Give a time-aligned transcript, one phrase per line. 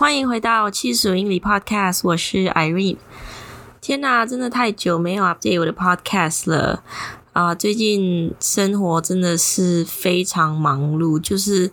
[0.00, 2.96] 欢迎回到七十五英里 Podcast，我是 Irene。
[3.82, 6.82] 天哪，真的太久没有 update 我的 Podcast 了
[7.34, 11.70] 啊，最近生活真的是非常忙碌，就是。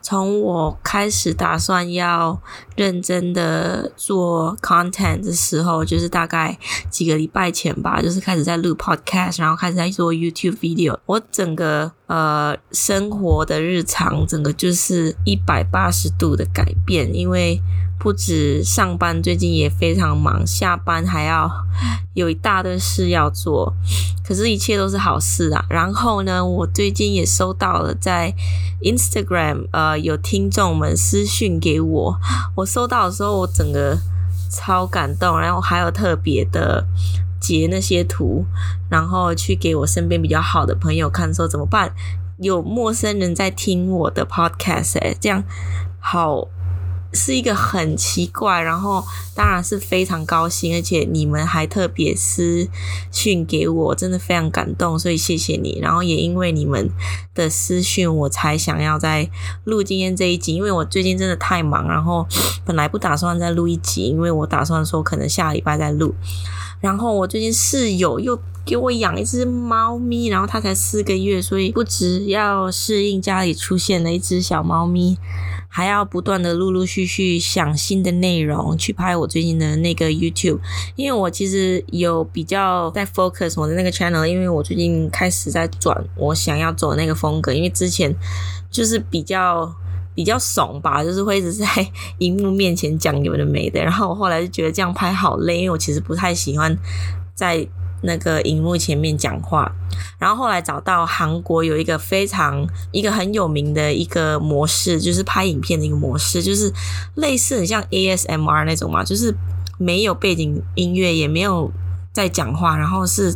[0.00, 2.40] 从我开始打算要
[2.76, 6.56] 认真的做 content 的时候，就是大概
[6.88, 10.96] 几个礼拜前吧，就是开始在录 podcast，然后开始在做 YouTube video。
[11.04, 17.62] 我整个呃生活的日常，整个就是一百八十度的改变，因为。
[18.00, 21.50] 不止上班，最近也非常忙，下班还要
[22.14, 23.74] 有一大堆事要做，
[24.24, 25.66] 可是，一切都是好事啊。
[25.68, 28.32] 然后呢，我最近也收到了在
[28.82, 32.16] Instagram，呃，有听众们私讯给我，
[32.54, 33.98] 我收到的时候，我整个
[34.48, 36.86] 超感动，然后还有特别的
[37.40, 38.44] 截那些图，
[38.90, 41.94] 然后去给我身边比较好的朋友看，说怎么办？
[42.38, 45.44] 有陌生人在听我的 podcast，欸，这样
[45.98, 46.48] 好。
[47.14, 49.02] 是一个很奇怪，然后
[49.34, 52.68] 当然是非常高兴，而且你们还特别私
[53.10, 55.78] 讯给我，真的非常感动，所以谢谢你。
[55.80, 56.90] 然后也因为你们
[57.34, 59.30] 的私讯，我才想要再
[59.64, 62.26] 录今天这一集，因为我最近真的太忙，然后
[62.66, 66.14] 本来不打算再录一集，因为我打算说可能下礼拜再录。
[66.80, 75.16] 然后我最近室友又给我养一只猫咪，然后它才四个月，所以不只要适应家里出现了一只小猫咪。
[75.70, 80.58] 还要不断的陆陆续续想新的内容去拍我最近的那个 YouTube，
[80.96, 88.16] 因为我其实有比较在 focus 我的那个 channel，因为我最近开始在转我想要走的那个风格，因为之前
[88.70, 89.70] 就是比较
[90.18, 91.66] 比较怂吧，就是会一直在
[92.18, 96.76] 荧幕面前讲有的没的，然后我后来就觉得这样拍好累，因为我其实不太喜欢
[97.36, 97.68] 在。
[98.00, 99.74] 那个荧幕前面讲话，
[100.20, 106.72] 然后后来找到韩国有一个非常一个很有名的一个模式，就是拍影片的一个模式，就是
[107.16, 109.34] 类似很像 ASMR 那种嘛，就是
[109.78, 111.72] 没有背景音乐，也没有
[112.12, 113.34] 在讲话，然后是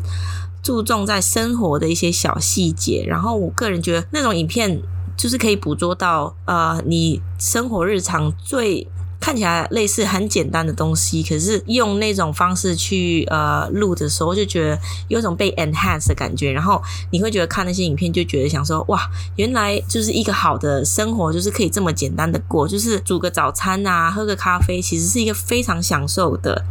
[0.63, 3.05] 注重在生活的一些小细节。
[3.05, 4.81] 然后我个人觉得那种影片
[5.17, 8.87] 就是可以捕捉到呃你生活日常最。
[9.25, 16.51] 看起来类似很简单的东西，可是用那种方式去呃录的时候，就觉得有种被 enhance 的感觉。
[16.51, 26.65] 然后你会觉得看那些影片，就觉得想说哇，原来就是一个好的生活，就是可以这么简单的过，就是煮个早餐啊，喝个咖啡，其实是一个非常享受的。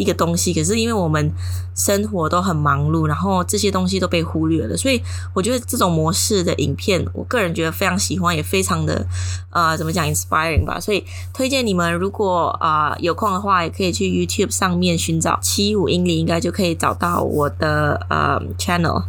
[0.00, 1.30] 一个东西，可是因为我们
[1.74, 5.00] 生活都很忙碌，然后这些东西都被忽略了，所以
[5.34, 9.06] 我觉得这种模式的影片，我个人觉得非常喜欢，也非常的
[9.50, 10.80] 呃，怎么讲，inspiring 吧。
[10.80, 19.02] 所以推荐你们，如果啊、有空的话，也可以去 YouTube 上面寻找七五英里，应该就可以找到我的呃 channel。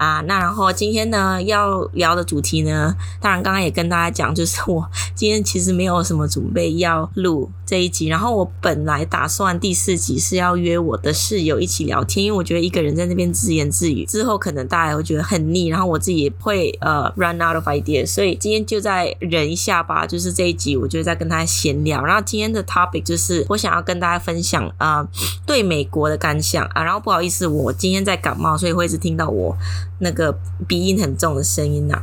[0.00, 25.06] 啊，那然后今天呢要聊的主题呢，当然刚刚也跟大家讲，就是我今天其实没有什么准备要录这一集，然后我本来打算第四集是要约我的室友一起聊天，因为我觉得一个人在那边自言自语之后，可能大家会觉得很腻，然后我自己也会呃 run out of idea，所以今天就再忍一下吧，就是这一集我就在跟他闲聊，然后今天的 topic 就是我想要跟大家分享啊、
[25.44, 26.70] 对美国的感想。
[26.70, 29.56] 啊，然后不好意思，我今天在感冒，所以会一直听到我。
[30.00, 32.02] 那个鼻音很重的声音呐、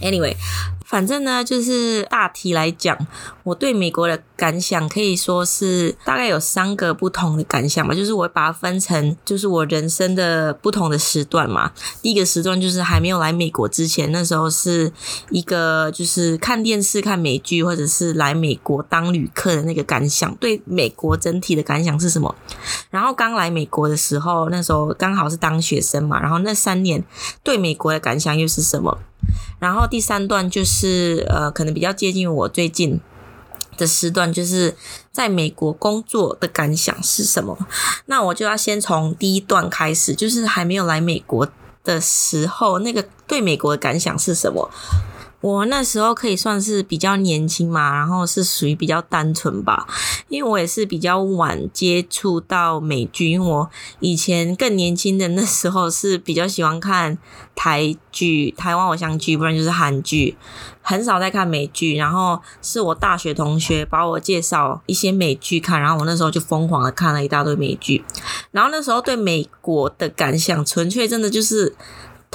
[0.00, 0.34] Anyway，
[0.84, 3.06] 反正呢，就是大体来讲，
[3.42, 7.94] 我对美国的感想可以说是大概有三个不同的感想吧。
[7.94, 11.70] 就是我把它分成，就是我人生的不同的时段嘛。
[12.02, 14.92] 第一个时段就是还没有来美国之前，那时候是
[15.30, 20.34] 一个就是看电视、看美剧，或者是来美国当旅客的那个感想。
[20.36, 22.34] 对美国整体的感想是什么？
[22.90, 26.20] 然后刚来美国的时候，那时候刚好是当学生嘛。
[26.20, 27.02] 然后那三年
[27.42, 28.98] 对美国的感想又是什么？
[29.58, 33.00] 然后第三段就是呃，可能比较接近我最近
[33.76, 34.76] 的时段，就是
[35.10, 37.58] 在美国工作的感想是什么？
[38.06, 41.48] 那我就要先从第一段开始，就是还没有来美国
[41.82, 44.70] 的时候，那个对美国的感想是什么？
[45.44, 49.86] 我那时候可以算是比较年轻嘛，然后是属于比较单纯吧，
[50.28, 53.68] 因为我也是比较晚接触到美剧，因为我
[54.00, 57.18] 以前更年轻的那时候是比较喜欢看
[57.54, 60.34] 台剧、台湾偶像剧，不然就是韩剧，
[60.80, 61.94] 很少在看美剧。
[61.94, 68.02] 然后是我大学同学把我介绍一些美剧看，然后我那时候就疯狂的看了一大堆美剧。
[68.50, 71.76] 然后那时候对美国的感想，纯粹真的就是。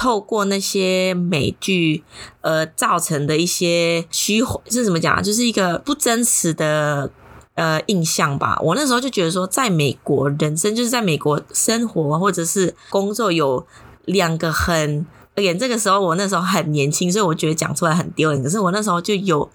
[0.00, 2.02] 透过那些美剧，
[2.40, 5.20] 呃，造成的一些虚幻，是怎么讲啊？
[5.20, 7.10] 就是一个不真实的
[7.54, 8.58] 呃印象吧。
[8.62, 13.66] 我那时候就觉得说，在美国人生就是在美国生活或者是工作有
[14.06, 15.04] 两个很
[15.36, 18.42] 而且这个时候我那时候很年轻，所以我觉得讲出来很丢人。
[18.42, 19.50] 可是我那时候就有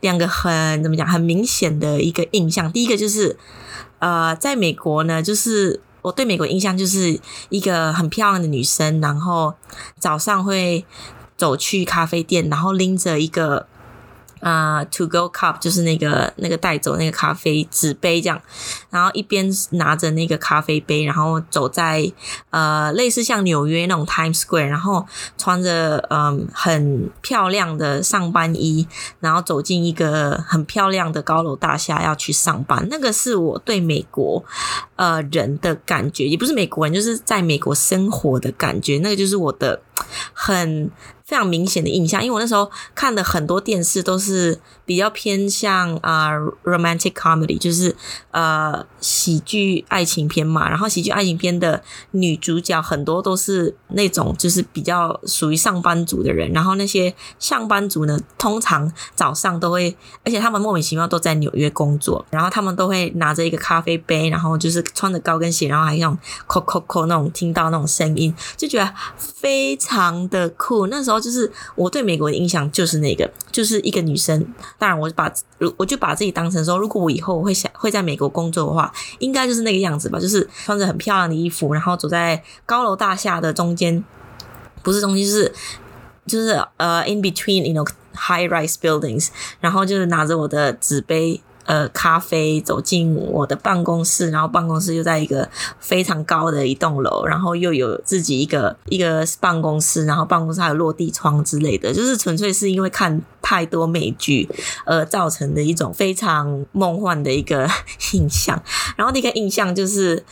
[0.00, 3.36] 两个很怎么讲很明显的一个印象，第一个就是
[4.00, 7.18] 呃，在美国呢，就是我对美国印象就是
[7.48, 9.54] 一个很漂亮的女生，然后
[9.98, 10.84] 早上会
[11.36, 13.66] 走去咖啡店，然后拎着一个。
[14.44, 18.38] 啊、，To go cup 就是那个那个带走那个咖啡纸杯这样，
[18.90, 22.12] 然后一边拿着那个咖啡杯，然后走在
[22.50, 25.06] 呃类似像纽约那种 Times Square，然后
[25.38, 28.86] 穿着嗯很漂亮的上班衣，
[29.20, 32.86] 然后走进一个很漂亮的高楼大厦要去上班。
[32.90, 34.44] 那个是我对美国
[34.96, 38.98] 呃人的感觉，也不是美国人，就是在美国生活的感觉。
[38.98, 39.80] 那个就是我的
[40.34, 40.90] 很。
[41.24, 46.32] 非常明显的印象，因为我那时候看的很多电视都是比较偏向啊、
[46.64, 47.96] romantic comedy，就是
[48.30, 50.68] 呃喜剧爱情片嘛。
[50.68, 56.52] 然后喜剧爱情片的女主角很多都是那种就是比较属于上班族的人。
[56.52, 70.86] 然后那些上班族呢，通常早上都会，而且他们莫名其妙都在纽约工作，然后他们都会拿着一个咖啡杯，然后就是穿着高跟鞋，然后还用扣扣扣那种听到那种声音，就觉得非常的酷。
[70.88, 71.13] 那时候。
[71.20, 74.44] 就是我对美国的印象就是那个，就是一个女生。
[74.78, 75.32] 当然，我把
[75.76, 80.18] 我就把自己当成说，如果我以后会想会在美国工作的话，应该就是那个样子吧。
[80.18, 84.02] 就是穿着很漂亮的衣服，然后走在高楼大厦的中间，
[84.82, 85.54] 不是中间，就是
[86.26, 89.28] 就是呃、，in between，you know high rise buildings，
[89.60, 91.40] 然后就是拿着我的纸杯。
[91.64, 95.48] 呃，咖啡走进我的办公室，然后办公室又在一个
[95.80, 104.46] 非常高的一栋楼，然后又有自己一个一个办公室，然后办公室还有落地窗之类的，就是纯粹是因为看太多美剧
[104.84, 107.66] 而造成的一种非常梦幻的一个
[108.12, 108.62] 印象。
[108.96, 110.22] 然后那个印象就是，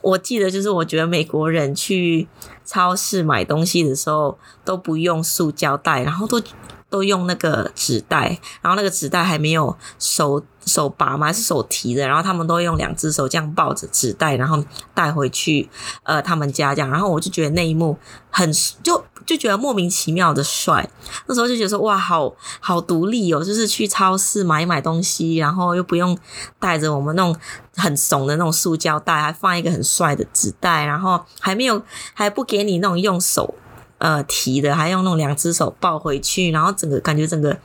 [0.00, 2.26] 我记得就是我觉得美国人去
[2.64, 6.40] 超市买东西的时候都不用塑胶袋，然后都。
[6.90, 11.32] 都用那个纸袋，然后那个纸袋还没有手手拔嘛？
[11.32, 12.06] 是手提的？
[12.06, 15.70] 然后他们都用两只手这样抱着纸袋，然后带回去
[16.02, 16.90] 呃他们家这样。
[16.90, 17.96] 然后我就觉得那一幕
[18.30, 18.52] 很
[18.82, 20.86] 就就觉得莫名其妙的帅。
[21.26, 26.18] 那时候就觉得说哇，好好独立哦，就是去超市买一买东西，然后又不用
[26.58, 27.34] 带着我们那种
[27.76, 31.80] 很怂的那种塑胶袋，还放一个很帅的纸袋，然后还没有
[32.12, 33.54] 还不给你那种用手。
[34.00, 37.56] 呃，提的还用那种两只手抱回去，然后整个感觉整个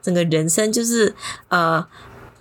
[0.00, 1.12] 整个人生就是
[1.48, 1.84] 呃，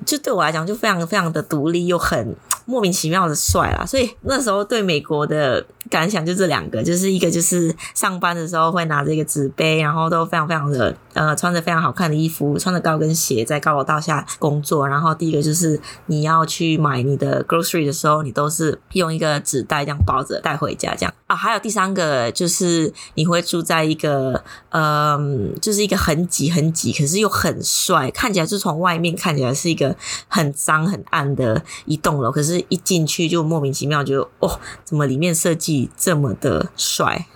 [0.06, 2.36] 就对我来讲就非常非常的独立又很。
[2.68, 14.88] 莫名其妙的帅啦，所以那时候对美国的感想就这两个，就是一个就是上班的时候会拿着一个纸杯，然后都非常非常的呃穿着非常好看的衣服，穿着高跟鞋在高楼大厦工作。
[14.88, 21.36] 然后第一个就是你要去买你的 grocery 的时候，你都是用一个纸袋这样包着带回家这样啊。
[21.36, 29.96] 还有第三个就是你会住在一个嗯、呃，就是一个很挤很挤，可是又很帅，看起来就从外面看起来是一个
[30.28, 32.56] 很脏很暗的一栋楼，可是。
[32.70, 37.28] 一进去就莫名其妙就哦，怎么里面设计这么的帅？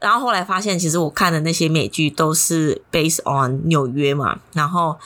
[0.00, 4.96] 然后后来发现，其实我看的那些美剧都是 based on 纽约嘛，然后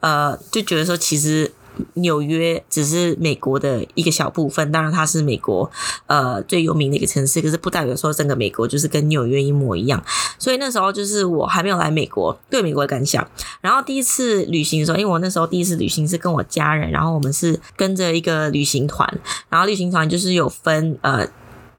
[0.00, 1.52] 呃就觉得说其实。
[1.94, 5.68] 纽约只是美国的一个小部分，当然它是美国
[6.06, 10.00] 呃最有名的一个城市，可是不代表说整个美国就是跟纽约一模一样。
[10.38, 13.26] 所以那时候就是我还没有来美国，对美国的感想。
[13.60, 19.12] 然后第一次旅行的时候，因为我那时候第一次旅行是跟我家人，然后我们是跟着一个旅行团，
[19.48, 21.26] 然后旅行团就是有分呃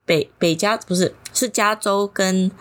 [0.05, 2.51] 北北加不是是加州跟。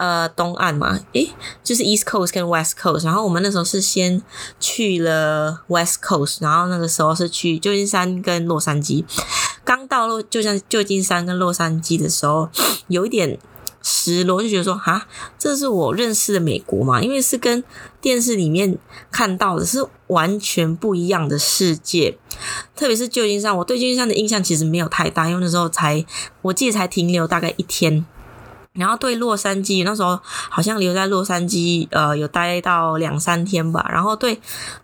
[0.00, 1.28] 呃，东岸嘛，诶，
[1.64, 4.22] 就是 East Coast 跟 West Coast，然后我们那时候是先
[4.60, 9.04] 去了 West Coast，然后那个时候是去旧金山跟洛杉矶。
[9.64, 12.48] 刚到洛，就像旧金山跟洛杉矶的时候，
[12.86, 13.40] 有一点
[13.90, 15.06] 失落，就觉得说，啊，
[15.38, 17.00] 这是我认识的美国嘛？
[17.00, 17.64] 因为是跟
[18.02, 18.76] 电视里面
[19.10, 22.18] 看到的是完全不一样的世界。
[22.76, 26.04] 特别是旧金山，我对旧金山的印象其实没有太大，因为那时候才，
[26.42, 28.04] 我记得才停留大概一天。
[28.74, 33.88] 然后对洛杉矶，那时候好像留在洛杉矶，呃，有待到两三天吧。
[33.90, 34.38] 然后对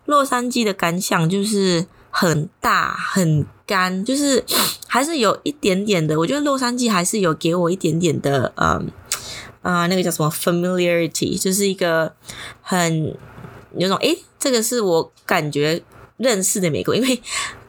[0.07, 4.45] 洛杉矶的感想就是很大很干，就是
[4.87, 6.17] 还是有一点点的。
[6.17, 8.89] 我觉得洛杉矶还是有给我一点点的，嗯、
[9.63, 12.15] 啊、那个叫什么 familiarity，就是一个
[12.63, 13.17] 很
[13.77, 15.83] 有种诶，这个是我感觉
[16.17, 17.21] 认识的美国，因为。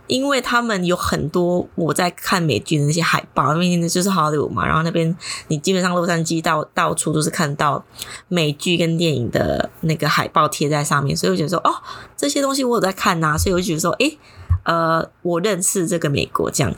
[0.08, 5.16] 因为他们有很多我在看美剧的那些海报，因为那就是好莱坞嘛，然后那边
[5.48, 7.84] 你基本上洛杉矶到到处都是看到
[8.28, 11.74] 美剧跟电影的那个海报贴在上面，所以我觉得说哦，
[12.16, 14.18] 这些东西我有在看呐、所以我就觉得说，诶，
[14.64, 16.74] 呃，我认识这个美国这样，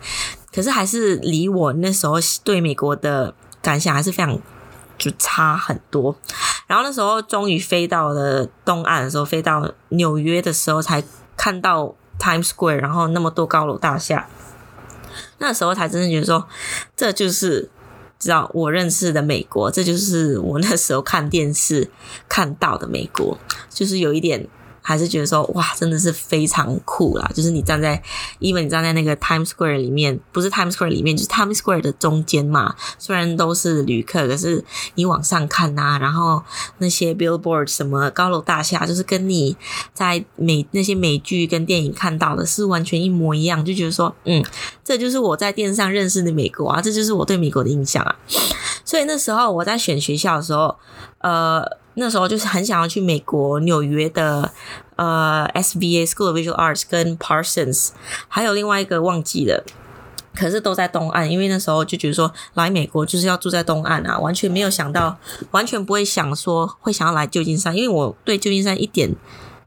[0.53, 4.39] 可是还是离我那时候对美国的感想还是非常
[4.97, 6.15] 就差很多。
[6.67, 11.03] 然后那时候终于飞到了东岸的时候，飞到纽约的时候，才
[11.37, 14.27] 看到 Times Square，然后那么多高楼大厦，
[15.37, 16.47] 那时候才真的觉得说，
[16.95, 17.69] 这就是
[18.19, 21.89] 知道我认识的美国，这就是我那时候看电视
[22.27, 23.37] 看到的美国，
[23.69, 24.47] 就是有一点。
[24.87, 27.29] 还是觉得说哇，真的是非常酷啦！
[27.35, 28.01] 就是你站在，
[28.39, 32.73] 因为你站在那个 Times Square 里面，不是 Times Square 里面，就是 Times Square 的中间嘛。
[32.97, 34.63] 虽然都是旅客，可是
[34.95, 36.41] 你往上看呐、啊，然后
[36.77, 39.57] 那些 billboard 什么高楼大厦，就是跟你
[39.93, 44.41] 在美那些美剧跟电影看到的是完全一模一样，就觉得说，嗯，
[44.85, 48.15] 这就是我在电视上认识的美国啊，这就是我对美国的印象啊。
[48.85, 50.77] 所以那时候我在选学校的时候，
[51.19, 51.77] 呃。
[51.99, 54.53] 那时候就是很想要去美国纽约的
[54.95, 57.89] 呃 SVA School of Visual Arts 跟 Parsons，
[58.27, 59.63] 还有另外一个忘记了，
[60.35, 65.17] 可是都在东岸，因为那时候就觉得说来美国就是要住在东岸啊，完全没有想到，
[65.51, 69.15] 完全不会想说会想要来旧金山，因为我对旧金山一点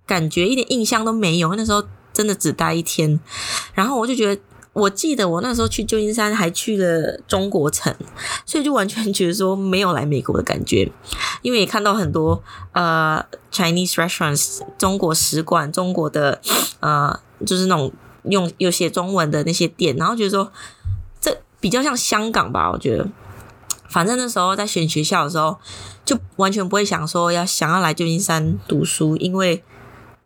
[0.07, 1.83] 感觉一点印象都没有，那时候
[2.13, 3.19] 真的只待一天，
[3.75, 4.41] 然后我就觉得。
[4.73, 7.93] 我记得我那时候去旧金山还去了中国城，
[8.47, 10.91] 所以就完全觉得说没有来美国的感觉，
[11.43, 12.41] 因为也看到很多
[12.73, 16.41] 呃 Chinese restaurants 中国使馆中国的
[16.79, 17.93] 呃就是那种
[18.25, 20.53] 用有写中文的那些店，然后觉得说
[21.21, 23.09] 这比较像香港吧，我觉得。
[23.89, 25.59] 反正那时候在选学校的时候，
[26.05, 29.65] 就完全不会想说要想要来旧金山读书，因为。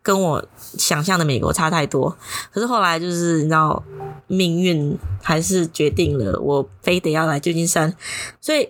[0.05, 2.15] 跟我想象的美国差太多，
[2.53, 3.83] 可是后来就是你知道，
[4.27, 7.91] 命运还是决定了我非得要来旧金山，
[8.39, 8.69] 所以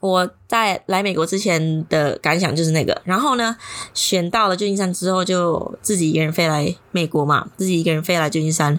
[0.00, 3.00] 我在来美国之前的感想就是那个。
[3.04, 3.56] 然后呢，
[3.94, 8.78] 选到了旧金山之后，就自己一个人飞来美国嘛，自己一个人飞来旧金山。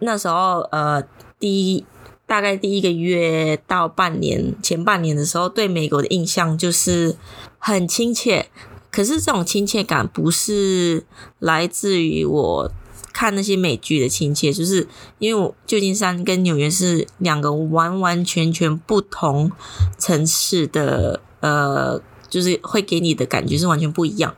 [0.00, 1.02] 那时候呃，
[1.38, 1.86] 第一
[2.26, 7.16] 大概第一个月到半年前半年的时候，对美国的印象就是
[7.58, 8.50] 很亲切。
[8.94, 11.04] 可是这种亲切感不是
[11.40, 12.70] 来自于我
[13.12, 14.86] 看那些美剧的亲切，就是
[15.18, 19.50] 因为我旧金山跟纽约是两个完完全全不同
[19.98, 24.32] 城市的，呃，就是会给你的感觉是完全不一样。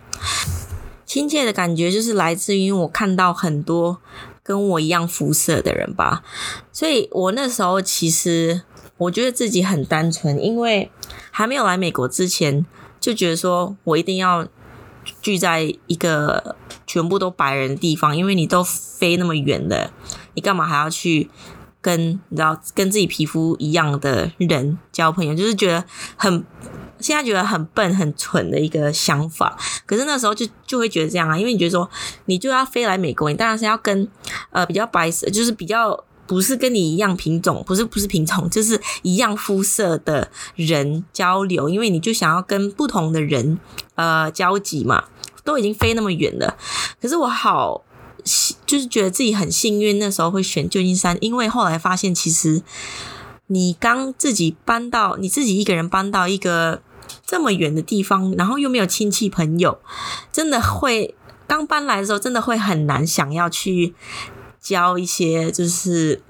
[1.05, 3.99] 亲切的感觉就是来自于我看到很多
[4.43, 6.23] 跟我一样肤色的人吧，
[6.73, 8.63] 所以我那时候其实
[8.97, 10.91] 我觉得自己很单纯，因为
[11.31, 12.65] 还没有来美国之前。
[13.01, 14.47] 就觉得说我一定要
[15.23, 19.93] 聚在一个全部都白人的地方，因为你都飞那么远了，
[20.35, 21.31] 你干嘛还要去
[21.81, 25.35] 跟你知道跟自己皮肤一样的人交朋友？
[25.35, 25.85] 就是觉得
[26.17, 26.45] 很
[26.99, 29.57] 现在觉得很笨很蠢的一个想法。
[29.85, 31.89] 可是那时候就就会觉得这样啊，因为你觉得说
[32.25, 34.09] 你就要飞来美国，你当然是要跟
[34.51, 36.06] 呃比较白色，就是比较。
[36.27, 43.59] 不是跟你一样品种，不是不是品种，就是一样肤色的人交流，因为你就想要跟不同的人
[43.95, 45.05] 呃交集嘛，
[45.45, 46.57] 都已经飞那么远了。
[47.01, 47.85] 可是我好
[48.67, 52.63] 就是觉得自己很幸运，那时候会选旧金山，因为后来发现其实
[53.47, 56.83] 你刚自己搬到你自己一个人搬到一个
[57.25, 59.79] 这么远的地方，然后又没有亲戚朋友，
[60.33, 61.15] 真的会
[61.47, 63.95] 刚搬来的时候真的会很难想要去。
[64.67, 66.21] 交一些就是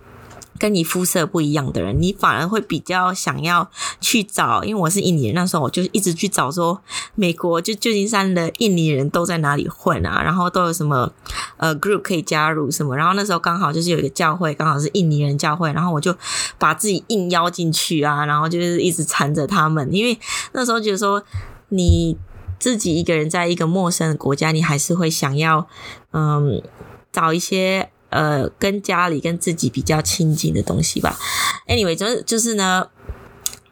[0.59, 4.63] 跟你肤色不一样的人，你反而会比较想要去找。
[4.63, 6.83] 因为我是印尼人，那时候我就一直去找说，
[7.15, 11.11] 美国就旧金山的印尼人都在哪里混啊，然后都有什么
[11.57, 12.95] 呃 group 可以加入什么。
[12.95, 16.15] 然后那时候刚好就是有一个教会，刚好是印尼人教会，然后我就
[16.59, 19.89] 把自己硬邀进去啊，然后就是一直缠着他们。
[19.91, 20.19] 因为
[20.53, 21.23] 那时候觉得说，
[21.71, 22.19] 你
[22.59, 25.67] 自己一个人在一个陌生的国家，你还是会想要
[26.13, 26.63] 嗯
[27.11, 27.91] 找一些。
[28.17, 31.19] 呃，跟家里跟自己比较亲近的东西吧。
[31.69, 32.89] Anyway，就是就是呢，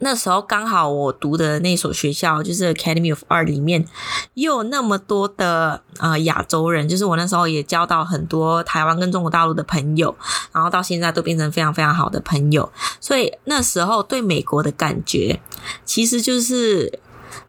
[0.00, 3.86] 那时候刚好我读的那所学校就是 Academy of 二里面
[4.34, 10.14] 又有那么多的呃亚洲人，就是我那时候也交到很多台湾跟中国大陆的朋友，
[10.52, 12.70] 然后到现在都变成非常非常好的朋友。
[13.00, 15.40] 所以那时候对美国的感觉，
[15.86, 17.00] 其实就是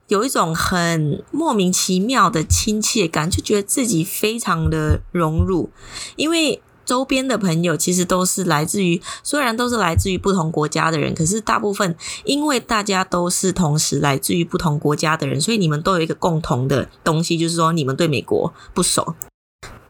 [0.07, 5.69] 有一种很莫名其妙的亲切感，就觉得自己非常的融入，
[6.15, 6.61] 因为。
[6.85, 19.15] 周边的朋友其实都是来自于，虽然都是来自于不同国家的人，可是大部分因为大家都是同时来自于不同国家的人，所以你们都有一个共同的东西，就是说你们对美国不熟。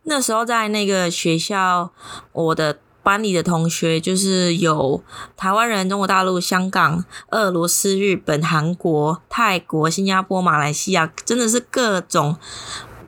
[0.04, 1.92] 那时候在那个学校，
[2.32, 5.04] 我的班里的同学就是有
[5.36, 12.38] 台湾人、中国大陆、香港、俄罗斯、日本、韩国、泰国、新加坡、马来西亚，真的是各种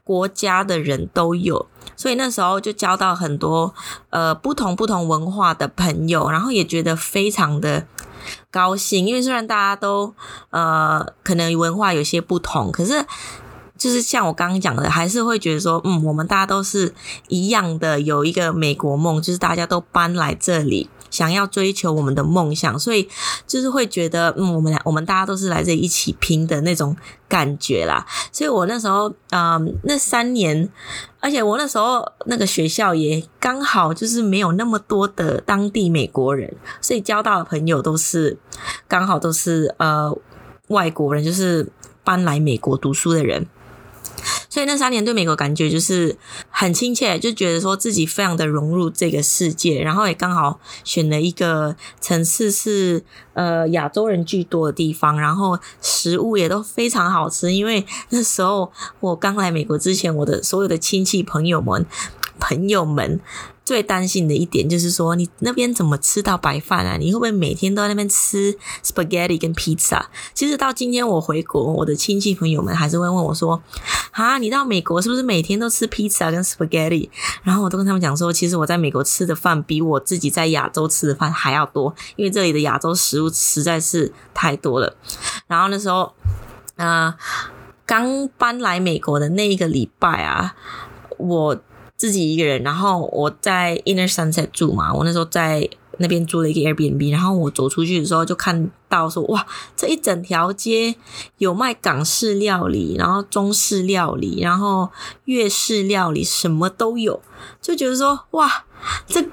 [0.08, 1.68] 国家的人都有。
[1.98, 3.74] 所以那时候就交到很多
[4.12, 7.86] 呃不同不同文化的朋友，然后也觉得非常的
[8.50, 10.14] 高兴，因为虽然大家都
[10.52, 13.04] 呃可能文化有些不同，可是
[13.78, 16.94] 就是像我刚刚讲的，还是会觉得说，嗯，我们大家都是
[17.30, 20.90] 一样的，有一个美国梦，就是大家都搬来这里。
[21.10, 23.08] 想要追求我们的梦想，所以
[23.46, 26.96] 就是会觉得，嗯，我们俩，我们大家都是来这一起拼的那种
[27.28, 28.06] 感觉啦。
[28.32, 30.70] 所以我那时候，嗯，那三年，
[31.20, 38.38] 而且我那时候那个学校也刚好就是没有那么多的当地美国人，所以交到的朋友都是
[38.88, 40.16] 刚好都是呃
[40.68, 41.68] 外国人，就是
[42.04, 43.48] 搬来美国读书的人。
[44.58, 46.18] 所以那三年对美国感觉就是
[46.50, 57.54] 很亲切，就觉得说自己非常的融入这个世界，然后也刚好选了一个城市是呃亚洲人居多的地方，然后食物也都非常好吃。
[57.54, 61.86] 因为那时候我刚来美国之前，我的所有的亲戚朋友们
[62.40, 63.20] 朋友们。
[63.68, 66.96] 最担心的一点就是说，你那边怎么吃到白饭啊？
[66.96, 70.06] 你会不会每天都在那边吃 spaghetti 跟 pizza？
[70.34, 73.62] 其实到今天我回国，我的亲戚朋友们还是会问我说
[74.12, 77.10] ：“啊，你到美国是不是每天都吃 pizza 跟 spaghetti？”
[77.44, 84.96] 然后我都跟他们讲说，其实我在美国吃的饭比我自己在亚洲吃的饭还要多，因为这里的亚洲食物实在是太多了。
[85.48, 86.14] 然后那时候，
[86.78, 87.16] 啊、呃，
[87.86, 90.56] 刚搬来美国的那一个礼拜啊，
[91.18, 91.58] 我。
[91.98, 100.96] 自己一个人，然后我在 Inner Sunset 住嘛，我那时候在那边租了一个 Airbnb，然后我走出去的时候就看到说，哇，这一整条街
[101.40, 104.90] 有卖港式料理，然后中式料理，然后
[105.26, 107.20] 粤式料理，什么都有，
[107.60, 108.66] 就觉得说，哇，
[109.08, 109.26] 这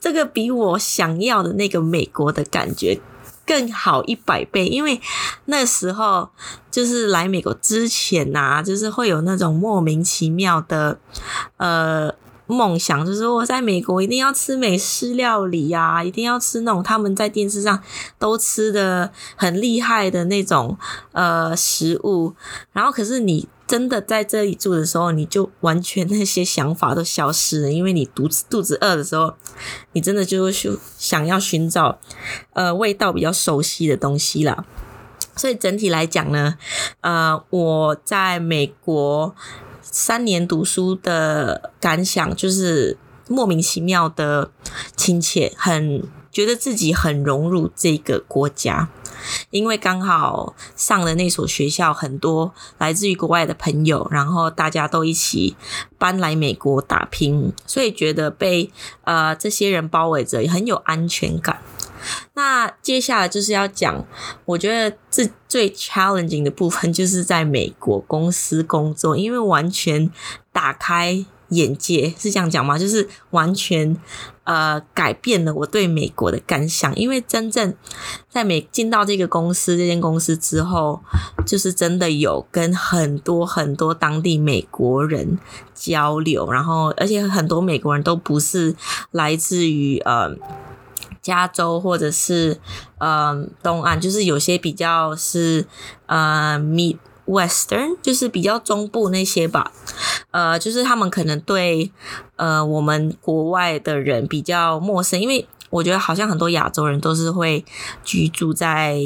[0.00, 2.98] 这个比我想要的那个美国的感觉
[3.46, 5.00] 更好一百倍，因为
[5.44, 6.28] 那时候
[6.70, 10.98] 就是来美国之前呐、啊，就是会有那种莫名其妙的
[11.58, 12.12] 呃
[12.46, 17.80] 梦想，就是我在美国一定要吃美式料理呀、啊，一定要吃那种他们在电视上
[18.18, 20.76] 都吃的很厉害的那种
[21.12, 22.34] 呃食物，
[22.72, 23.48] 然后可是你。
[23.66, 29.34] 真的在这里住的时候，你就完全那些想法都消失了，因为你肚子肚子饿的时候，
[29.92, 31.98] 你真的就是想要寻找
[32.52, 34.64] 呃味道比较熟悉的东西啦。
[35.34, 36.56] 所以整体来讲呢，
[37.00, 39.34] 呃，我在美国
[39.82, 42.96] 三年读书的感想就是
[43.28, 44.50] 莫名其妙的
[44.96, 48.88] 亲切，很觉得自己很融入这个国家。
[49.50, 55.56] 因为刚好上的那所学校很多来自于国外的朋友，然后大家都一起
[55.98, 58.70] 搬来美国打拼，所以觉得被
[59.04, 61.60] 呃这些人包围着很有安全感。
[62.34, 64.04] 那接下来就是要讲，
[64.44, 70.10] 我觉得这最 challenging 的部分就是在美国公司工作，因为完全
[70.52, 71.26] 打开。
[71.50, 72.76] 眼界是这样讲吗？
[72.76, 73.96] 就是完全
[74.46, 77.74] 呃改变了我对美国的感想，因为真正
[78.30, 81.00] 在美进到这个公司这间公司之后，
[81.44, 85.38] 就是真的有跟很多很多当地美国人
[85.74, 88.74] 交流，然后而且很多美国人都不是
[89.10, 90.30] 来自于呃
[91.20, 92.58] 加州或者是
[92.98, 95.66] 呃东岸，就是有些比较是
[96.06, 99.72] 呃密 Western，就是比较中部那些吧。
[100.30, 101.90] 呃，就是他们可能对
[102.36, 107.64] 呃我们国外的人比较陌生，因为我觉得好像很多亚洲人都是会
[108.04, 108.98] 居住在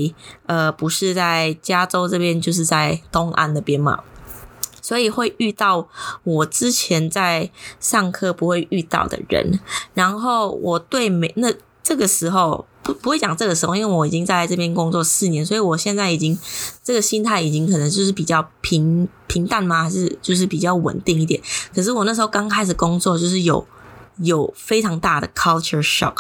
[0.46, 4.00] 呃不是在加州这边，就是在东岸那边嘛，
[4.83, 5.88] 所以会遇到
[6.24, 9.59] 我之前在上课不会遇到的人，
[9.94, 11.52] 然后我对美那
[11.83, 12.66] 这个时候。
[12.82, 16.38] 不不会讲这个时候，因为我已经在这边工作四年，所以我现在已经
[16.82, 19.84] 这个心态已经可能就是比较平平淡吗？
[19.84, 21.40] 还是就是比较稳定一点？
[21.74, 23.66] 可是我那时候刚开始工作，就是有
[24.18, 26.16] 有非常大的 culture shock，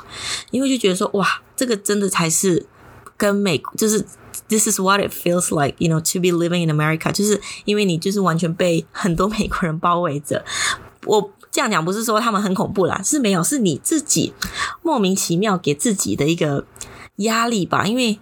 [0.50, 2.66] 因为就觉得说哇，这个真的才是
[3.16, 4.04] 跟美就是
[4.48, 10.44] this is what it feels like you know to be living in America，就是因为你就是完全被很多美国人包围着，
[11.06, 11.32] 我。
[11.50, 14.32] 这样讲不是说他们很恐怖啦，是没有，是你自己
[14.82, 16.64] 莫名其妙给自己的一个
[17.16, 17.86] 压力吧。
[17.86, 18.18] 因为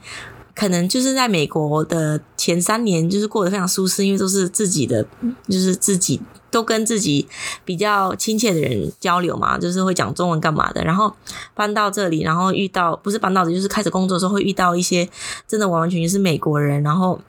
[0.55, 5.07] 可能就是在美国的前三年，就是过得非常舒适，因为都是自己的，
[5.47, 7.29] 就是自己都跟自己
[7.65, 10.83] 比较亲切的人交流嘛，就是会讲中文干嘛的。
[10.83, 11.15] 然后
[11.55, 15.09] 搬到这里，然后遇到不是搬到这，就是开始工作的时候会遇到一些
[15.47, 17.21] 真的完完全全是美国人，然后。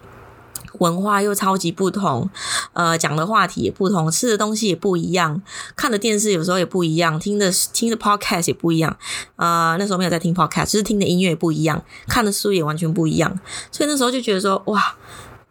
[0.79, 2.29] 文化又超级不同，
[2.73, 5.41] 呃，讲的话题也不同，吃的东西也不一样，
[5.75, 8.97] 看的电视有时候也不一样，听的听的 podcast 也不一样，
[9.35, 13.39] 呃，那时候没有在听 podcast，就是听的音乐也不一样，看的书也完全不一样，
[13.71, 14.95] 所以那时候就觉得说，哇，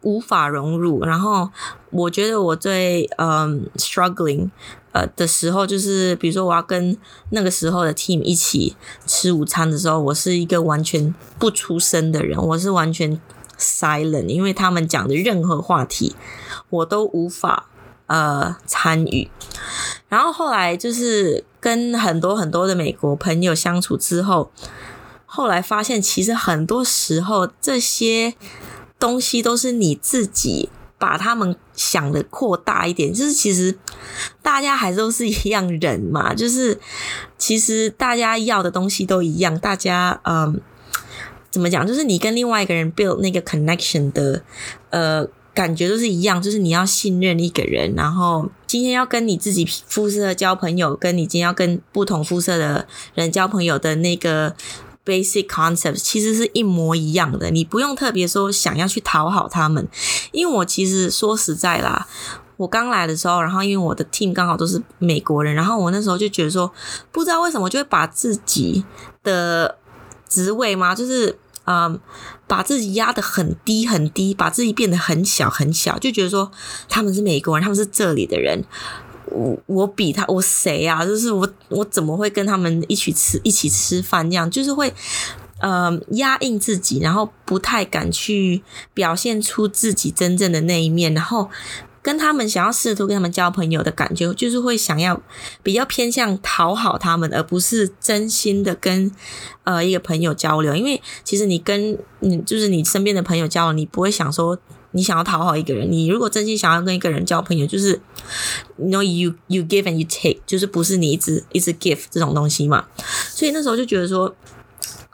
[0.01, 1.03] 无法融入。
[1.03, 1.49] 然后
[1.91, 4.49] 我觉得我最嗯 struggling
[4.91, 6.97] 呃的时候，就是比如说我要跟
[7.31, 13.19] 那个时候的 team 一起吃午餐的时候，我是一个完全不出声的人，我是完全
[13.59, 16.15] silent，因为他们讲的任何话题
[16.69, 17.67] 我都无法
[18.07, 19.29] 呃参与。
[20.07, 24.51] 然后后来就是跟很多很多的美国朋友相处之后，
[25.25, 28.33] 后来发现其实很多时候这些
[28.97, 33.77] 东西都是你自己把他们想的扩大一点，就是其实
[34.41, 36.79] 大家还都是一样人嘛，就是
[37.37, 40.59] 其实大家要的东西都一样，大家嗯
[41.51, 44.41] 怎么讲，就是你跟另外一个人 build 那个 connection 的
[44.89, 45.27] 呃。
[45.51, 54.55] 感觉都是一样，就是你要信任一个人，然后今天要跟你自己肤色交朋友，跟你今天要跟不同肤色的人交朋友的那个
[55.03, 57.49] basic concept 其实是一模一样的。
[57.49, 59.85] 你不用特别说想要去讨好他们，
[60.31, 62.07] 因为我其实说实在啦，
[62.55, 66.71] 我刚来的时候，然后因为我的 team 刚好都是美国人，然后我那时候就觉得说，
[67.11, 68.85] 不知道为什么就会把自己
[69.23, 69.78] 的
[70.29, 71.37] 职位吗，就是。
[71.65, 71.99] 嗯，
[72.47, 76.51] 把自己压得很低很低，把自己变得很小很小，就觉得说
[76.87, 78.63] 他们是美国人，他们是这里的人，
[79.27, 81.05] 我我比他我谁啊？
[81.05, 84.49] 就是我我怎么会跟他们一起吃一起吃饭这样？
[84.49, 84.91] 就是会
[85.61, 88.63] 嗯压抑自己，然后不太敢去
[88.95, 91.51] 表现出自己真正的那一面，然后。
[92.01, 95.21] 跟他们想要试图跟他们交朋友的感觉，就是会想要
[95.61, 99.11] 比较偏向讨好他们，而不是真心的跟
[99.65, 100.75] 呃一个朋友交流。
[100.75, 104.57] 因为其实你跟你就是你身边的朋友交流，你不会想说
[104.91, 105.91] 你想要讨好一个人。
[105.91, 107.99] 你如果真心想要跟一个人交朋友，就是
[108.77, 112.85] ，you know you you give and you take，就是不是你一直一直 give 这种东西嘛。
[113.33, 114.33] 所以那时候就觉得说，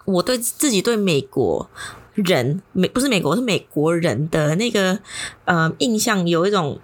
[0.05, 1.67] 我对自己对美国。
[2.15, 4.97] 人美不是美国，是美国人的那个
[5.43, 6.79] 呃印象有一种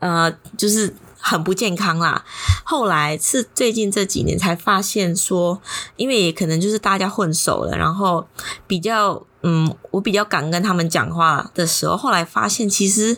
[0.00, 2.24] 呃就是很不健康啦。
[2.64, 5.62] 后来是最近这几年才发现说，
[5.96, 8.26] 因为也可能就是大家混熟了，然后
[8.66, 13.16] 比较嗯，我比较敢跟他们讲话的时候，后来发现其实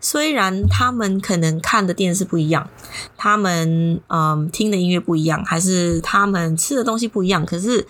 [0.00, 2.70] 虽然他们可能看的电视不一样，
[3.18, 7.86] 他们嗯听的音乐不一样，还是他们吃的东西不一样，可是。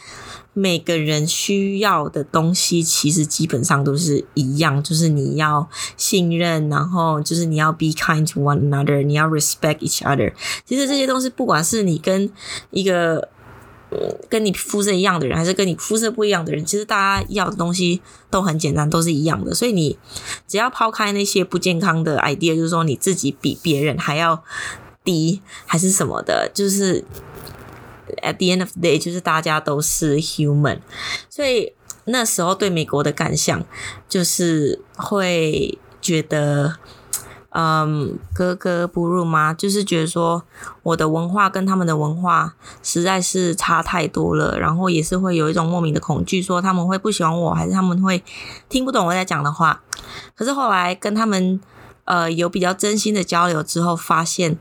[0.59, 10.33] 每个人需要的东西其实基本上都是一样，就是你要信任，然后就是你要 be kind to one another，你要 respect each other。
[10.64, 12.29] 其实这些东西，不管是你跟
[12.71, 13.29] 一个
[14.29, 19.55] 跟你肤色一样的人，还是跟你肤色不一样的人，其实大家要的东西都很简单，都是一样的。
[19.55, 19.97] 所以你
[20.49, 24.42] 只要抛开那些不健康的 idea，就是说你自己比别人还要
[25.05, 27.05] 低，还是什么的，就是。
[28.23, 30.81] At the end of day，就是大家都是 human，
[31.29, 31.73] 所以
[32.05, 33.64] 那时候对美国的感想
[34.09, 36.77] 就是会觉得，
[37.51, 39.53] 嗯，格格不入吗？
[39.55, 40.42] 就是觉得说
[40.83, 48.23] 我的文化跟他们的文化实在是差太多了，然后也是会有一种莫名的恐惧，说他们会不喜欢我，还是他们会
[48.68, 49.83] 听不懂我在讲的话。
[50.35, 51.61] 可是后来跟他们
[52.05, 54.59] 呃有比较真心的交流之后，发现。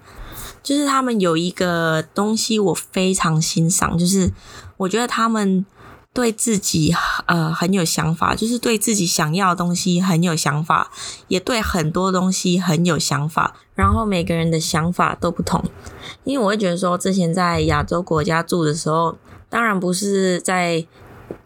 [0.67, 4.29] 就是他们有一个东西我非常欣赏，就是
[4.75, 5.65] 我觉得他们
[6.11, 6.93] 对自己
[7.25, 10.91] 呃很有想法，就是对自己想要的东西很有想法，
[11.29, 13.55] 也对很多东西很有想法。
[13.75, 15.63] 然后每个人的想法都不同，
[16.25, 20.85] 因为我会觉得说，之前在亚洲国家住的时候，当然不是在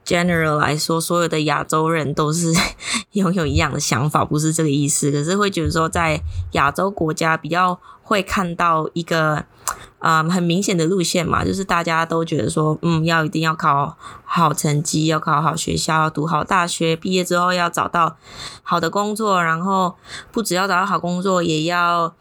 [0.05, 2.53] general 来说，所有的亚洲人都是
[3.13, 5.11] 拥有一样的想法，不是这个意思。
[5.11, 7.79] 可是会觉得说，在亚洲国家比较。
[8.03, 9.45] 会看到一个、
[9.99, 18.17] 嗯、很明显的路线嘛，就是大家都觉得说，嗯，要一定要考好成绩，要考好学校，读好大学，毕业之后要找到
[18.63, 19.95] 好的工作，然后
[20.29, 22.13] 不只要找到好工作，也要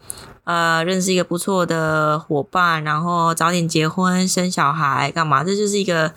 [0.45, 5.43] 呃认识一个不错的伙伴，然后早点结婚生小孩干嘛？
[5.43, 6.13] 这就是一个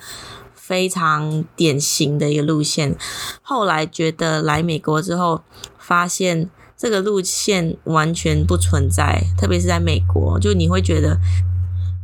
[0.65, 2.95] 非常典型的一个路线。
[3.41, 5.43] 后来觉得来美国之后，
[5.77, 6.49] 发现。
[6.77, 11.17] 这个路线完全不存在，特别是在美国，就你会觉得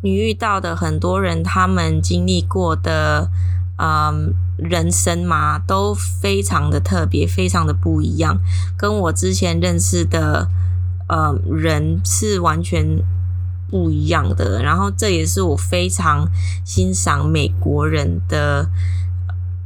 [0.02, 3.30] 你遇到的很多人，他们经历过的，
[3.78, 8.40] 嗯，人生嘛，都非常的特别，非常的不一样，
[8.78, 10.48] 跟我之前认识的，
[11.10, 13.04] 嗯，人是完全
[13.72, 14.62] 不一样的。
[14.62, 16.30] 然后这也是我非常
[16.64, 18.70] 欣赏美国人的。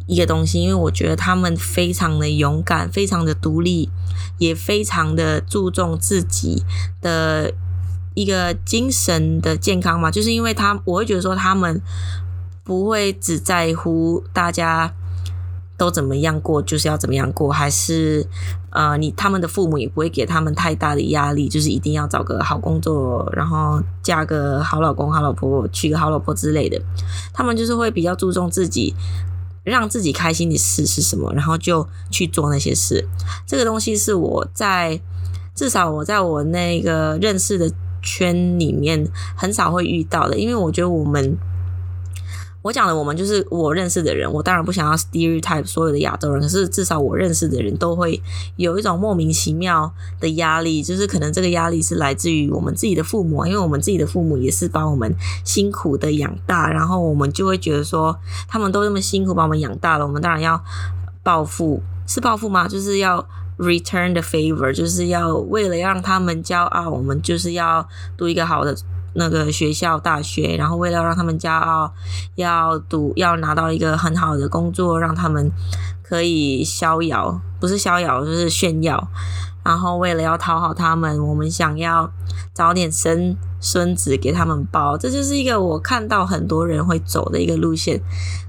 [0.08, 3.89] 一个东西，因为我觉得他们非常的勇敢，非常的独立，
[4.38, 6.63] 也非常的注重自己
[7.02, 7.52] 的
[8.13, 10.12] 一个精神的健康嘛。
[10.12, 11.82] 就是因为他，我会觉得说他们
[12.63, 14.94] 不会只在乎大家
[15.77, 18.25] 都怎么样过，就是要怎么样过，还是
[18.69, 26.81] 呃，你他们的父母也不会给他们太大的压力，就是一定要找个好工作，然后嫁个好老公、好老婆，娶个好老婆之类的。
[27.33, 28.95] 他们就是会比较注重自己，
[29.63, 33.07] 让自己开心的事是什么，然后就去做那些事。
[33.45, 35.01] 这个东西是我在
[35.53, 37.69] 至少我在我那个认识的
[38.01, 41.38] 圈里面很少会遇到的，因为我觉得我们。
[42.65, 48.19] 我讲的我们就是我认识的人，我当然不想要 stereotype 所有的亚洲人，可是至少我认识的人都会
[48.56, 60.60] 有一种莫名其妙的压力，就是可能这个压力是来自于我们自己的父母，因为我们自己的父母也是把我们辛苦的养大，然后我们就会觉得说，他们都那么辛苦把我们养大了，我们当然要
[61.21, 62.67] 报复，是报复吗？
[62.67, 63.23] 就是要
[63.60, 68.75] return the favor，就是要为了让他们骄傲，我们就是要读一个好的。
[69.15, 71.91] 那个学校大学，然后为了让他们骄傲，
[72.36, 75.51] 要读要拿到一个很好的工作，让他们
[76.04, 79.08] 可以逍遥，不是逍遥就是炫耀。
[79.63, 82.12] 然后为了要讨好他们，我们想要
[82.54, 87.99] 早点生孙子给他们包，这就是一个我看到很多人会走的一个路线。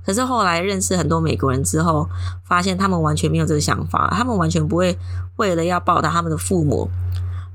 [0.05, 2.07] 可是后来认识很多美国人之后，
[2.45, 4.99] 发现他们完全没有这个想法，他们完全不会
[5.37, 6.91] 为了要报答他们的父母。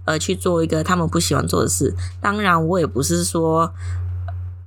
[0.06, 1.94] 呃，去做一个他们不喜欢做的事。
[2.20, 3.72] 当然，我也不是说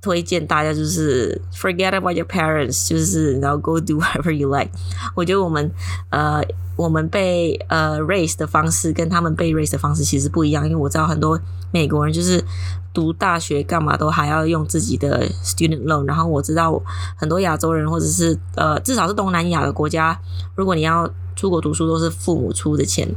[0.01, 4.69] 推荐大家就是 forget about your parents，就是然后 go do whatever you like。
[5.15, 5.71] 我觉得我们
[6.09, 6.41] 呃，
[6.75, 10.63] 我们被呃 raise 的方式跟他们被 raise 的方式其实不一样。
[10.63, 11.39] 因为我知道很多
[11.71, 12.43] 美国人就是
[12.93, 16.79] 读大学干嘛都还要用自己的 student loan，然后我知道
[17.17, 20.19] 很多亚洲人或者是呃至少是东南亚的国家，
[20.55, 23.09] 如果你要出国读书，都是父母出的钱。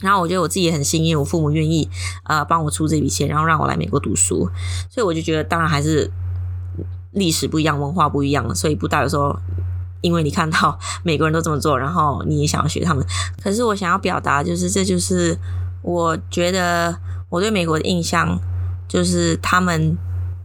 [0.00, 1.88] 然后我觉得我自己也很幸运，我父母愿意
[2.24, 4.50] 呃帮我出这笔钱，然后让我来美国读书，
[4.88, 6.10] 所以我就觉得当然还是
[7.12, 9.38] 历史不一样，文化不一样，所以不代表说
[10.00, 13.04] 因为你看到美国人都这么做，然后你也想要学他们。
[13.42, 15.38] 可是我想要表达就是，这就是
[15.82, 16.96] 我觉得
[17.28, 18.40] 我对美国的印象，
[18.88, 19.98] 就是他们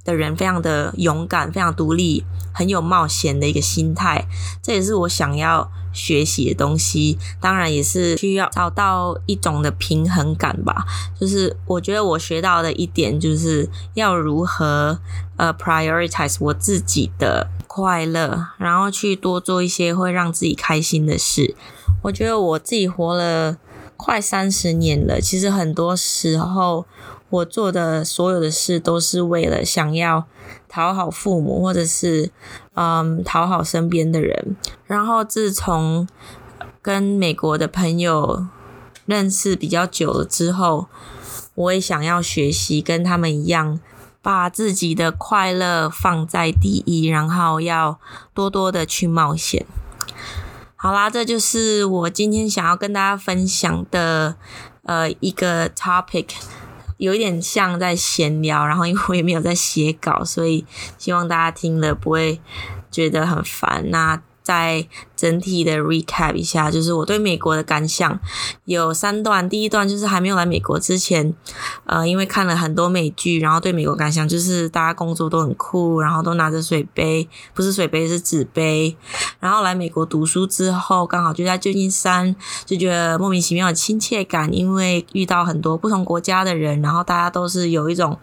[0.03, 4.25] 的人非常的勇敢，非常独立，很有冒险的一个心态，
[4.63, 5.69] 这也是我想要。
[5.95, 10.83] 学习的东西，当然也是需要找到一种的平衡感吧。
[11.17, 14.99] 就是我觉得我学到的一点，就是要如何
[15.37, 21.55] 呃 prioritize 我自己的快乐，然后去多做一些会让自己开心的事。
[22.01, 23.55] 我觉得我自己活了
[23.95, 26.85] 快三十年了，其实很多时候
[27.29, 30.25] 我做的所有的事都是为了想要
[30.75, 32.29] 讨好父母，或者是
[32.73, 34.57] 嗯讨好身边的人。
[34.85, 36.05] 然后自从
[36.81, 38.45] 跟美国的朋友
[39.05, 40.87] 认识比较久了之后，
[41.53, 43.79] 我也想要学习跟他们一样，
[44.21, 47.97] 把自己的快乐放在第一，然后要
[48.33, 49.65] 多多的去冒险。
[50.75, 54.35] 好啦，这就是我今天想要跟大家分享的
[54.83, 56.25] 呃一个 topic。
[56.97, 60.65] 有一点像在闲聊，然后因为我也没有在写稿，所以
[60.97, 62.39] 希望大家听了不会
[62.89, 63.89] 觉得很烦。
[63.89, 64.21] 那。
[64.45, 68.19] 再整体的 recap 一下，就是我对美国的感想
[68.65, 69.49] 有三段。
[69.49, 71.33] 第一段就是还没有来美国之前，
[71.85, 78.95] 呃，因为看了很多美剧，然后对美国感想就是大家工作都很酷，然后都拿着水杯，不是水杯是纸杯。
[79.39, 88.15] 然后来美国读书之后，刚好就在旧金山，就觉得莫名其妙的亲切感，因为遇到很多不同国家的人，然后大家都是有一种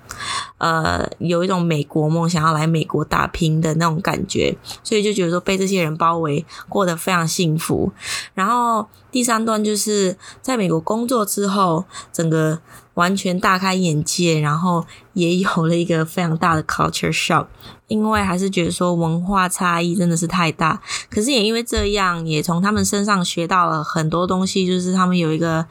[0.58, 6.11] 呃有一种美国梦，想要来美国打拼的那种感觉，所以就觉得说被这些人包。
[6.18, 7.92] 为过得非常幸福，
[8.34, 12.58] 然后第三段就是在美国工作之后，整个
[12.94, 17.46] 完全大开眼界，然后也有了一个非常大的 culture shock，
[17.88, 25.66] 因为还是觉得说文化差异真的是太大，可是也因为这样，也从他们身上学到了很多东西，就是他们有一个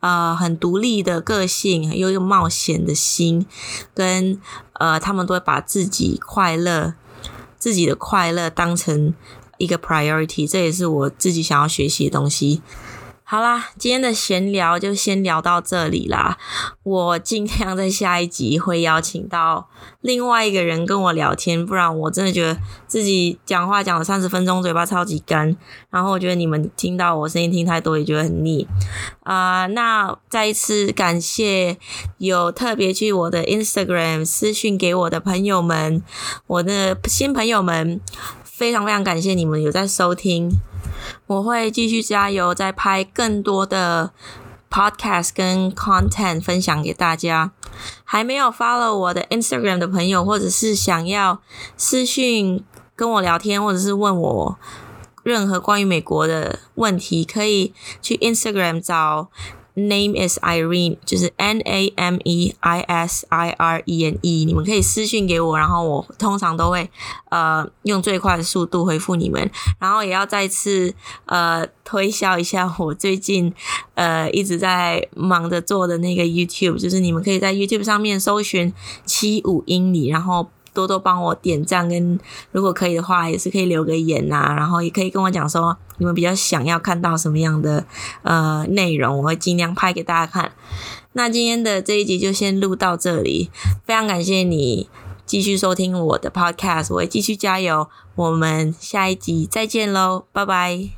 [0.00, 3.46] 呃很独立的个性，又有冒险的心，
[3.94, 4.40] 跟
[4.74, 6.94] 呃他们都会把自己快乐、
[7.58, 9.14] 自己的快乐当成。
[9.62, 12.60] 一个 priority，这也是我自己想要学习的东西。
[13.24, 16.36] 好啦，今天的闲聊就先聊到这里啦。
[16.82, 19.70] 我尽量在下一集会邀请到
[20.02, 25.56] 另外一个人跟我聊天，不然我真的觉得自己讲话讲了三十分钟，嘴巴超级干。
[25.88, 28.68] 然后我觉得你们听到我声音听太多，也觉得很腻。
[29.22, 31.78] 啊、那再一次感谢
[32.18, 36.02] 有特别去我的 Instagram 私讯给我的朋友们，
[36.48, 37.98] 我的新朋友们。
[38.62, 40.48] 非常非常感谢你们有在收听，
[41.26, 44.12] 我会继续加油，再拍更多的
[44.70, 47.50] podcast 跟 content 分享给大家。
[48.04, 51.40] 还没有 follow 我的 Instagram 的朋友，或者是想要
[51.76, 54.56] 私讯跟我聊天，或者是问我
[55.24, 59.28] 任何关于美国的问题，可以去 Instagram 找。
[59.74, 64.44] Name is Irene，就是 N A M E I S I R E N E。
[64.44, 66.90] 你们可以私信给我，然后我通常都会
[67.30, 69.50] 呃用最快的速度回复你们。
[69.78, 70.94] 然后也要再次
[71.26, 73.52] 呃推销一下我最近
[73.94, 78.72] 呃一直在忙着做的那个 YouTube，就是你们可以在 YouTube 上面搜寻
[79.06, 80.48] 七五英里，然后。
[80.74, 82.18] 多多帮我点赞，跟
[82.50, 87.84] 如果可以的话，也是可以留个言呐、啊，然后也可以跟我讲说你们比较想要看到什么样的
[88.22, 90.52] 呃内容，我会尽量拍给大家看。
[91.12, 93.50] 那今天的这一集就先录到这里，
[93.84, 94.88] 非常感谢你
[95.26, 100.88] 继续收听我的 podcast，我会继续加油，我们下一集再见喽，拜拜。